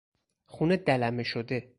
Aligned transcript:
خون 0.45 0.75
دلمه 0.75 1.23
شده 1.23 1.69